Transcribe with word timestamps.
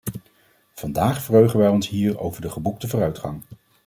Vandaag 0.75 1.21
verheugen 1.23 1.59
wij 1.59 1.67
ons 1.67 1.87
hier 1.89 2.19
over 2.19 2.41
de 2.41 2.49
geboekte 2.49 2.87
vooruitgang. 2.87 3.41